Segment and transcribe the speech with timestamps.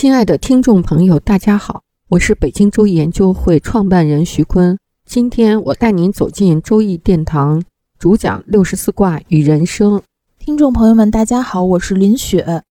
[0.00, 4.78] 亲爱的听众朋友，大家好，我是北京周易研究会创办人徐坤。
[5.04, 7.64] 今天我带您走进周易殿堂，
[7.98, 10.00] 主讲六十四卦与人生。
[10.38, 12.62] 听众朋友们，大家好，我是林雪。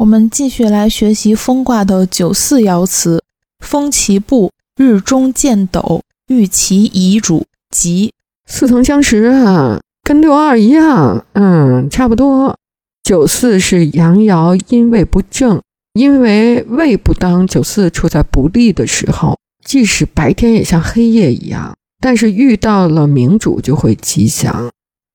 [0.00, 3.22] 我们继续来学习风卦的九四爻辞：
[3.60, 8.12] 风其布，日中见斗，遇其遗主，吉。
[8.46, 12.58] 似曾相识啊，跟六二一样，嗯，差不多。
[13.04, 15.62] 九四是阳爻，阴位不正。
[15.94, 21.76] 因为位不当，九四处在不利的时候，即使白天也像黑夜一样。
[22.00, 24.70] 但是遇到了明主就会吉祥。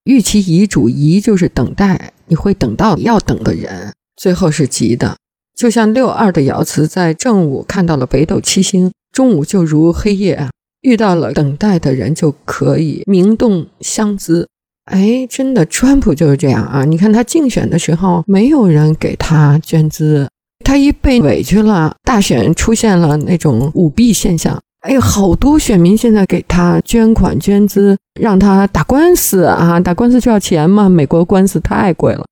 [0.06, 5.18] 遇其遗主，遗就是等待，你会等到要等的人，最后是吉的。
[5.56, 10.48] 就像六二的爻辞，在正午看到了北斗七星，中午就如黑夜。
[10.82, 14.48] 遇到了等待的人，就可以明动相资。
[14.86, 16.86] 哎，真的，川普就是这样啊！
[16.86, 20.30] 你看他竞选的时候，没有人给他捐资。
[20.70, 24.56] 他一被委屈了，大选出现了那种舞弊现象。
[24.82, 29.80] 哎呦，好多选民现在给他捐款捐资，让他打官司啊！
[29.80, 32.24] 打官司就要钱嘛，美国官司太贵了。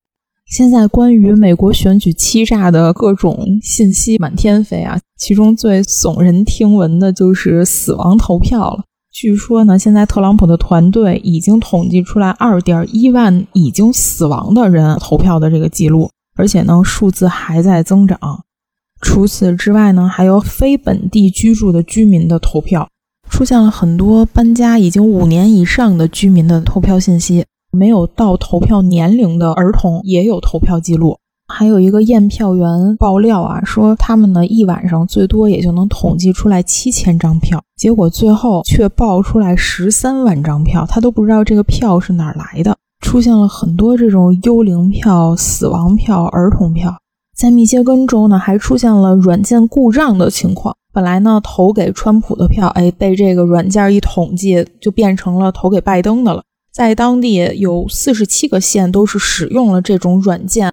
[0.46, 8.84] 现在关于美国选举欺诈的各种信息满天飞啊，其中最耸人听闻的就是死亡投票了。
[9.12, 16.08] 据说呢，现在特朗普的团队已经统计出来二点一万已经死亡的人投票的这个记录。
[16.38, 18.18] 而且呢，数字还在增长。
[19.02, 22.88] 除此之外呢，还有非本地居住的居民的投票，
[23.28, 27.44] 出现了很多搬家已经五年以上的居民的投票信息。
[27.70, 31.18] 没有到投票年龄的儿童也有投票记录。
[31.52, 42.76] 还有一个验票员爆料啊，说他们呢一晚上最多也就能统计出来七千张票，结果最后却爆出来十三万张票，他都不知道这个票是哪来的。
[43.18, 46.96] 出现了很多这种幽灵票、死亡票、儿童票，
[47.36, 50.76] 在密歇根州呢，还出现了软件故障的情况。
[50.92, 56.44] 本来呢，投给川普的票，哎，被这个软件一统计，就变成了投给拜登的了。
[56.72, 60.72] 在当地有四十七个县都是使用了这种软件。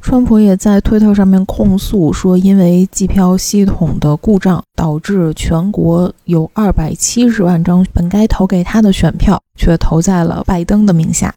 [0.00, 11.30] 川普也在推特上面控诉说，因为计票系统的故障，导致全国有二百七十万张本该投给他的选票，却投在了拜登的名下。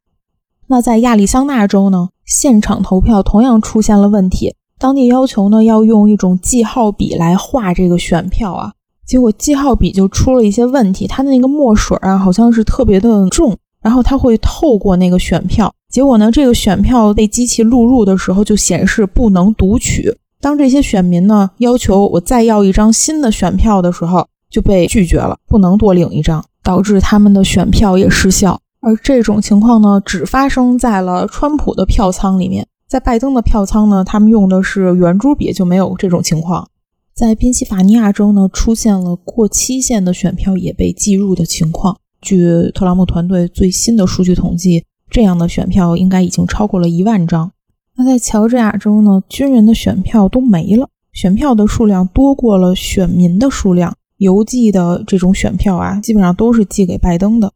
[0.70, 4.54] 那在亚利桑那州呢，现场投票同样出现了问题。
[4.78, 8.72] 当地要求呢，要用一种记号笔来画这个选票啊，
[9.06, 20.14] 结果记号笔就出了一些问题，它的那个墨水啊，好像是特别的重，然后它会透过那个选票，结果呢，这个选票被机器录入的时候就显示不能读取。
[20.40, 28.60] 当这些选民呢要求我再要一张新的选票的时候，就被拒绝了，不能多领一张，导致他们的选票也失效。
[28.88, 36.66] 而这种情况呢，只发生在了川普的票仓里面，在拜登的票仓呢，他们用的是圆珠笔，就没有这种情况。
[37.14, 41.98] 在宾夕法尼亚州呢，出现了过期限的选票也被计入的情况。
[42.22, 47.52] 据特朗普团队最新的数据统计，这样的选票应该已经超过了一万张。
[47.98, 57.52] 那在乔治亚州呢，军人的选票都没了，选票的数量多过了选民的数量，邮寄的这种选票啊，基本上都是寄给拜登的。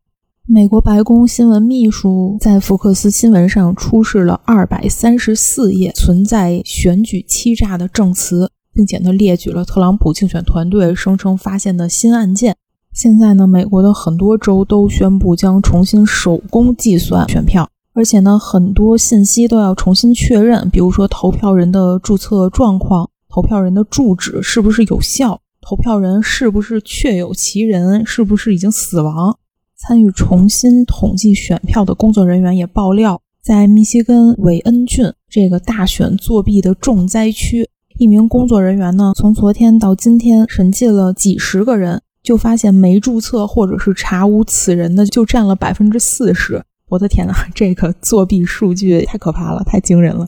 [0.47, 12.57] 美国白宫新闻秘书在福克斯新闻上出示了二百三十四页存在选举欺诈的证词，并且呢列举了特朗普竞选团队声称发现的新案件。
[12.91, 29.37] 现在呢，美国的很多州都宣布将重新手工计算选票，而且呢，很多信息都要重新确认，比如说投票人的注册状况、投票人的住址是不是有效、投票人是不是确有其人、是不是已经死亡。
[29.81, 37.67] 参与重新统计选票的工作人员也爆料，在密歇根韦恩郡这个大选作弊的重灾区，
[37.97, 46.63] 一名工作人员呢，从昨天到今天审计了几十个人，就发现没注册或者是查无此人的就占了百分之四十。
[46.89, 50.27] 我的天呐，这个作弊数据太可怕了，太惊人了。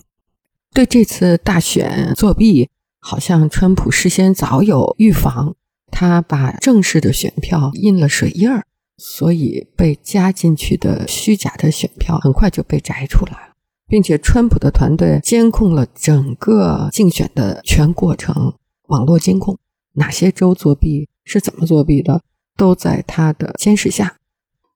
[0.73, 2.69] 对这次大选作弊，
[2.99, 5.55] 好像川普事先早有预防，
[5.91, 8.65] 他把正式的选票印了水印儿。
[9.05, 13.53] 所以被加进去的虚假的选票很快就被摘出来了。
[13.85, 18.53] 并且川普的团队监控了整个竞选的全过程，
[18.87, 19.59] 网络监控
[19.95, 22.21] 哪些州作弊是怎么作弊的，
[22.55, 24.15] 都在他的监视下。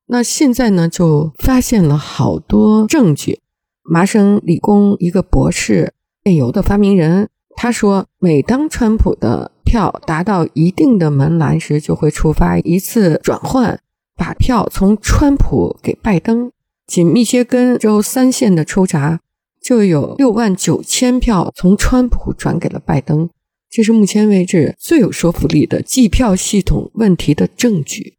[0.08, 3.40] 那现在呢，就发现了好多证据。
[3.82, 13.80] 麻省理工一个博士，电邮的发明人，他说，每当川普的票达到一定的门栏时，就会触发一次转换，
[14.18, 16.52] 把票从川普给拜登。
[16.86, 19.20] 仅密歇根州三县的抽查，
[19.62, 23.30] 就有六万九千票从川普转给了拜登，
[23.70, 28.16] 这是目前为止最有说服力的计票系统问题的证据。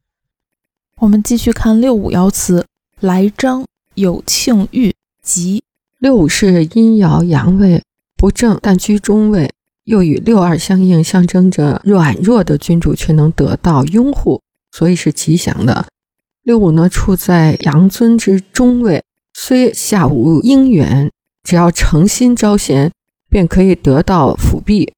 [1.01, 2.67] 我们继续看六五爻辞：
[3.01, 3.65] 来张
[3.95, 5.63] 有庆玉吉。
[5.99, 7.83] 六五是阴爻阳位
[8.17, 9.51] 不正，但居中位，
[9.85, 14.43] 又与六二相应，象征着软弱的君主却能得到拥护，
[14.79, 15.87] 所以是吉祥的。
[16.45, 19.03] 六五呢，处在阳尊之中位，
[19.35, 21.11] 虽下无姻缘，
[21.43, 22.93] 只要诚心招贤，
[23.29, 24.93] 便可以得到辅弼。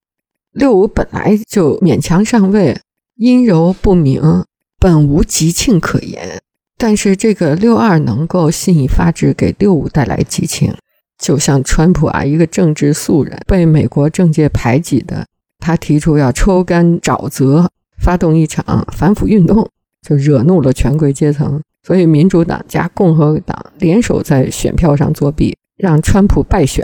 [0.53, 2.79] 六五本来就勉强上位，
[3.17, 4.44] 阴柔不明，
[4.79, 6.43] 本无吉庆可言。
[6.76, 10.75] 但是这个六二能够信以发制，给六五带来吉庆。
[11.19, 15.26] 就像川普啊，一个政治素人，被美国政界排挤的，
[15.59, 19.69] 他提出要抽干沼泽，发动一场反腐运动。
[20.02, 26.82] 就惹怒了权贵阶层，所以民主党加共和党联手在选票上作弊，让川普败选。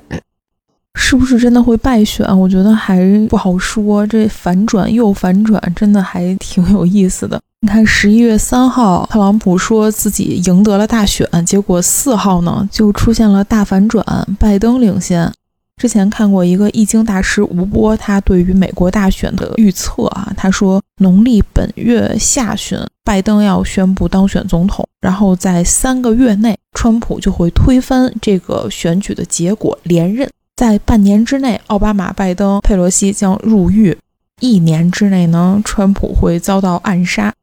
[0.95, 2.27] 是不是真的会败选？
[2.39, 4.07] 我觉得还不好说。
[4.07, 7.41] 这反转又反转，真的还挺有意思的。
[7.63, 14.05] 你看，十一月三号，特朗普说自己赢得了大选，结果四号呢就出现了大反转，
[14.39, 15.33] 拜登领先。
[15.77, 30.27] 之前看过一个易经大师吴波，他对于美国大选的预测啊，他说农历本月下旬，拜登要宣布当选总统，然后在三个月内，川普就会推翻这个选举的结果，连任。
[30.57, 33.95] 在半年之内，奥巴马、拜登、佩洛西将入狱；
[34.41, 37.35] 一年之内呢，川普会遭到暗杀。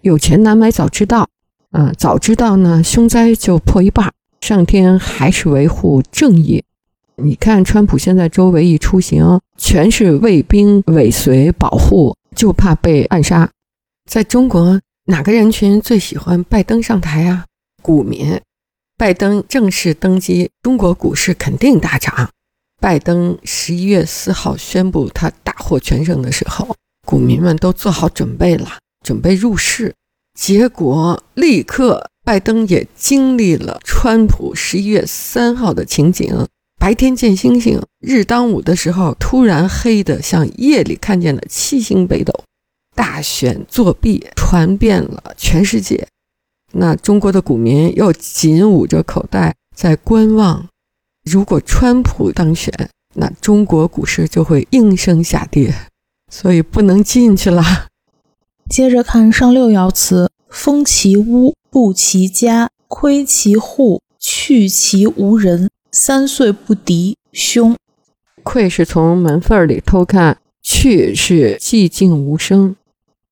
[0.00, 1.28] 有钱难买早知道，
[1.72, 4.10] 嗯，早知道呢，凶灾就破一半。
[4.40, 6.64] 上天还是维护正义。
[7.24, 13.48] 你看，川普现在周围一出行，全是卫兵尾随保护，就怕被暗杀。
[14.10, 17.46] 在中国，哪个人群最喜欢拜登上台啊？
[17.80, 18.40] 股民。
[18.98, 22.30] 拜登正式登基，中国股市肯定大涨。
[22.80, 26.74] 拜登十一月四号宣布他大获全胜的时候，
[27.06, 29.94] 股民们都做好准备了，准备入市。
[30.38, 36.46] 结果立刻，拜登也经历了川普十一月三号的情景。
[36.82, 42.34] 白天见星星，日当午的时候，突然黑的像夜里看见的七星北斗。
[42.96, 46.08] 大选作弊传遍了全世界，
[46.72, 50.66] 那中国的股民又紧捂着口袋在观望。
[51.22, 52.74] 如果川普当选，
[53.14, 55.72] 那中国股市就会应声下跌，
[56.32, 57.62] 所以不能进去了。
[58.68, 65.70] 接着看上六爻辞：封其屋，布其家，窥其户，去其无人。
[65.94, 67.76] 三岁不敌，凶。
[68.42, 72.74] 窥是从门缝里偷看，去是寂静无声。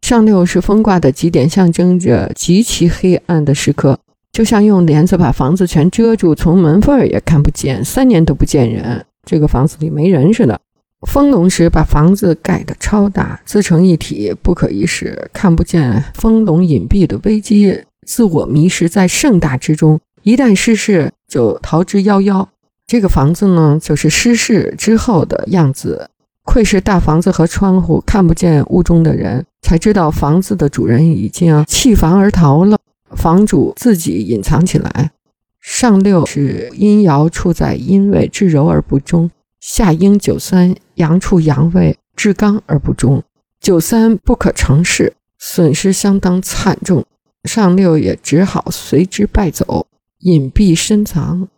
[0.02, 3.98] 上六是风卦的极点，象征着极其黑暗的时刻，
[4.30, 10.60] 就像用帘子把房子全遮住，从门缝也看不见，三年都不见人，这个房子里没人似的。
[11.08, 19.98] 丰隆时把房子盖得超大，自成一体，不可一世，看不见丰隆隐蔽的危机，自我迷失在盛大之中。
[20.22, 22.46] 一旦失势，就逃之夭夭。
[22.86, 26.10] 这个房子呢，就是失势之后的样子。
[26.44, 32.78] 窥视大房子和窗户，看不见屋中的人，才知道房子的主人已经弃房而逃了。
[33.12, 35.12] 房主自己隐藏起来。
[35.60, 39.28] 上六是阴爻处在阴位，至柔而不中；
[39.60, 43.22] 下应九三，阳处阳位，至刚而不中。
[43.60, 47.04] 九三不可成事，损失相当惨重。
[47.44, 49.86] 上六也只好随之败走。
[50.20, 51.48] 隐蔽深藏，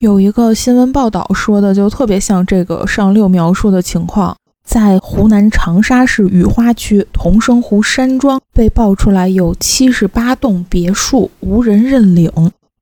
[0.00, 12.32] 有一个新闻报道说的就特别像这个上六描述的情况，在湖南长沙市雨花区同生湖山庄被爆出来有七十八栋别墅无人认领，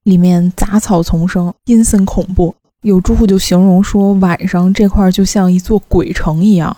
[0.05, 2.55] 里面杂草丛生，阴森恐怖。
[2.83, 6.75] 有住户就形容说，晚上这块就像一座鬼城一样。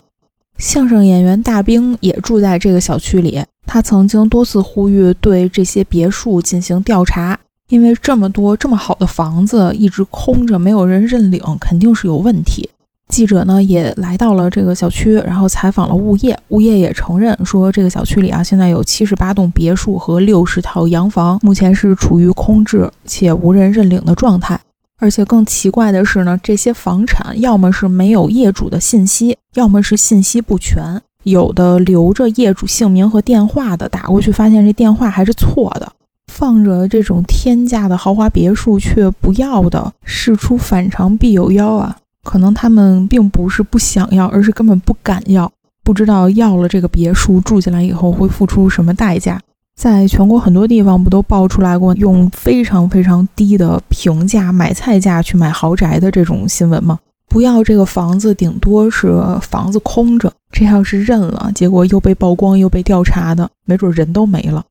[0.58, 7.38] 相声演员大兵也住在这个小区里，他曾经多次呼吁对这些别墅进行调查。
[7.70, 12.68] 因为这么多这么好的房子一直空着，没有人认领，肯定是有问题。
[13.08, 24.60] 记者呢也来到了这个小区，然后采访了物业，物业也承认说，这个小区里啊，现在有七十八栋别墅和六十套洋房，目前是处于空置且无人认领的状态。
[24.98, 35.90] 而且更奇怪的是呢，这些房产要么是没有业主的信息，要么是信息不全，有的留着业主姓名和电话的，打过去发现这电话还是错的。
[36.30, 41.96] 放着这种天价的豪华别墅却不要的，事出反常必有妖啊！
[42.22, 45.50] 可能他们并不是不想要，而是根本不敢要，
[45.82, 49.40] 不知道要了这个别墅住进来以后会付出什么代价。
[49.74, 56.98] 在全国很多地方不都爆出来过用非常非常低的平价买菜价去买豪宅的这种新闻吗？
[57.28, 64.64] 不要这个房子，顶多是房子空着，这要是认了，结果又被曝光又被调查的，没准人都没了。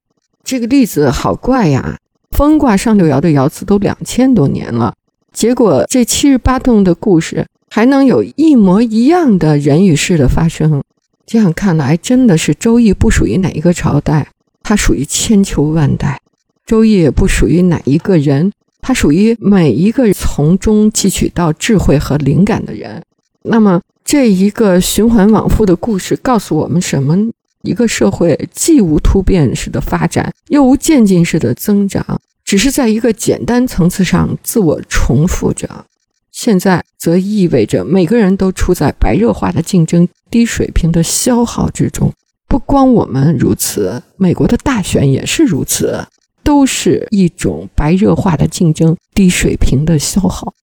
[0.50, 2.00] 这个例子好怪呀！
[2.32, 4.96] 风卦上六爻的爻辞都两千多年了。
[5.32, 10.82] 结果这七十八洞的故事还能有一模一样的人与事的发生，
[11.24, 14.28] 这样看来真的是周易不属于哪一个朝代，
[14.64, 16.18] 它属于千秋万代；
[16.66, 18.52] 周易也不属于哪一个人，
[18.82, 23.04] 它属于每一个从中汲取到智慧和灵感的人。
[23.44, 27.32] 那么这一个循环往复的故事告诉我们什么？
[27.64, 32.20] 一个社会既无突变式的发展，又无渐进式的增长。
[32.46, 35.86] 只是在一个简单层次上自我重复着，
[36.32, 42.12] 现在则意味着每个人都处在白热化的竞争、低水平的消耗之中。
[42.48, 46.08] 不光我们如此，美国的大选也是如此，
[46.44, 50.56] 都是一种白热化的竞争、低水平的消耗。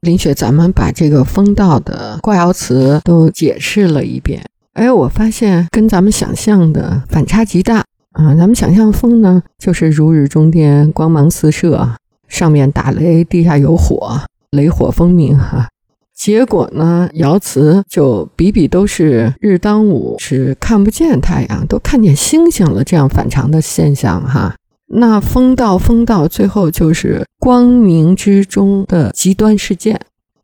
[0.00, 7.84] 林雪，咱们把这个风道的卦爻辞都解释了一遍，哎，我发现跟咱们想象的反差极大。
[8.12, 11.96] 啊，咱们想象风呢，就是如日中天，光芒四射，
[12.26, 15.68] 上面打雷，地下有火，雷火风鸣哈。
[16.12, 24.56] 结果呢，爻辞就比比都是日当午是看不见太阳，都看见星星了，这样反常的现象哈。
[24.88, 30.00] 那风到风到，最后就是光明之中的极端事件，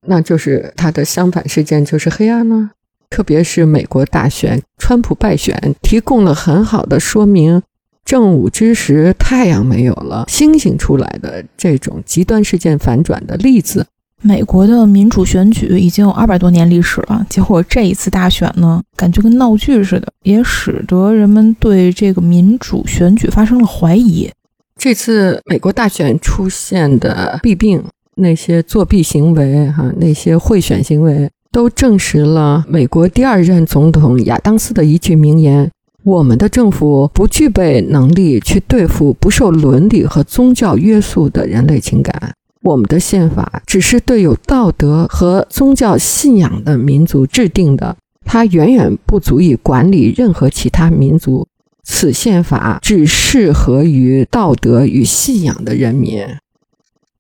[0.07, 2.71] 那就是它的相反事件，就是黑暗呢。
[3.11, 7.63] 特别是美国大选，川普败选，提供了很好的说明。
[8.05, 13.87] 正午之时，太阳没有了，星星出来的这种极端事件反转的例子。
[14.23, 24.31] 美国的民主选举已经有二百多年历史了，结果这一次大选呢，感觉跟闹剧似的，也使得人们对这个民主选举发生了怀疑。
[24.77, 27.83] 这次美国大选出现的弊病，
[28.15, 31.29] 那些作弊行为，哈，那些贿选行为。
[31.57, 35.71] 都证实了美国第二任总统亚当斯的一句名言
[36.05, 42.35] ：“我们的政府不具备能力去对付不受伦理和宗教约束的人类情感。
[42.61, 47.97] 我们的宪法只是对有道德和宗教信仰的民族制定的，
[48.27, 51.47] 它远远不足以管理任何其他民族。
[51.83, 56.23] 此宪法只适合于道德与信仰的人民。”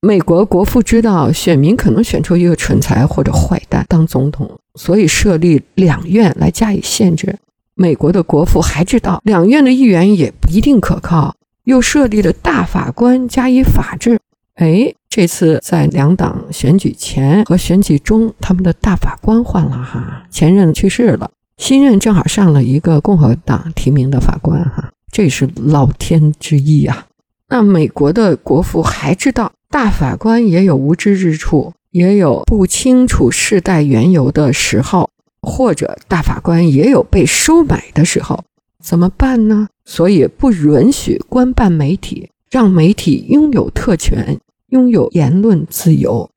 [0.06, 7.36] 美国国父知道选民可能选出一个蠢材或者坏蛋当总统，所以设立两院来加以限制。
[7.75, 11.34] 美国的国父还知道两院的议员也不一定可靠，
[11.64, 14.20] 又设立了大法官加以法治。
[14.54, 27.06] 哎，这次在两党选举前和选举中，他们的大法官换了哈，前任去世了，新任正好上了一个共和党提名的法官哈，这是老天之意啊。
[27.48, 29.50] 那美国的国父还知道。
[29.68, 35.11] 大法官也有无知之处，也有不清楚事代缘由的时候，
[35.42, 38.44] 或者大法官也有被收买的时候，
[38.82, 39.68] 怎么办呢？
[39.85, 46.30] 所以不允许官办媒体，让媒体拥有特权，拥有言论自由。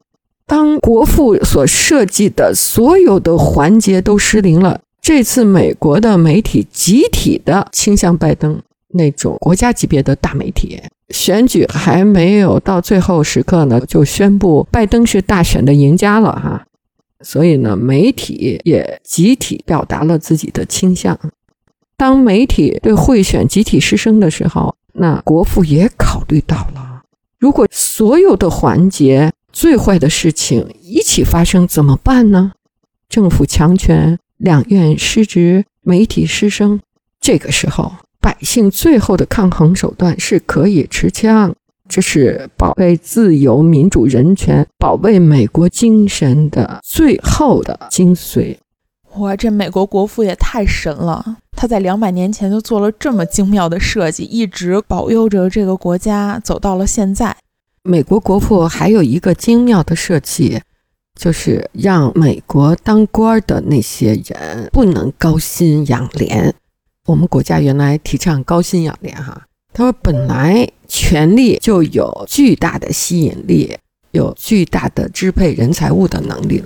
[0.45, 8.59] 当国父所设计的所有的环节都失灵了，这次美国的媒体集体的倾向拜登
[8.89, 10.81] 那种国家级别的大媒体。
[11.09, 16.65] 选举还没有到最后时刻呢，就宣布拜登是大选的赢家了哈。
[17.21, 21.19] 所以呢，媒体也集体表达了自己的倾向。
[21.97, 27.01] 当媒体对贿选集体失声的时候，那国父也考虑到了：
[27.37, 32.53] 如果所有的环节最坏的事情一起发生怎么办呢？
[33.09, 36.79] 政府强权，两院失职，媒体失声，
[37.19, 37.91] 这个时候。
[38.21, 41.55] 百姓最后的抗衡手段是可以持枪，
[41.87, 48.57] 这是保卫自由、民主、人权、保卫美国精神的最后的精髓。
[49.15, 51.37] 哇，这美国国父也太神了！
[51.57, 57.35] 他在两百年前就做了这么精妙的设计，一直保佑着这个国家走到了现在。
[57.83, 60.61] 美国国父还有一个精妙的设计，
[61.19, 66.53] 就是让美国当官的那些人不能高薪养廉。
[67.09, 73.75] 我们国家原来提倡高薪养廉，哈，他说本来权力就有巨大的吸引力，
[74.11, 76.63] 有巨大的支配人财物的能力。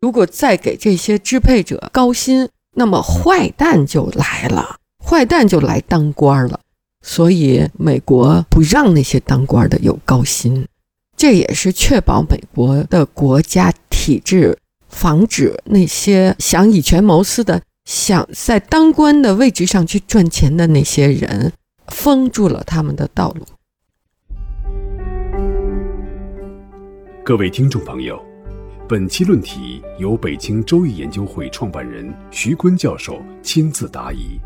[0.00, 6.58] 如果再给这些支配者高薪，那么坏蛋就来了，坏蛋就来当官了。
[7.02, 10.66] 所以美国不让那些当官的有高薪，
[11.18, 14.56] 这也是确保美国的国家体制，
[14.88, 21.52] 防止那些想以权谋私的、想在当官的位置上去赚钱的那些人，
[21.88, 23.44] 封住了他们的道路。
[27.24, 28.20] 各位听众朋友，
[28.88, 34.38] 本期论题由北京周易研究会创办人徐坤教授亲自答疑。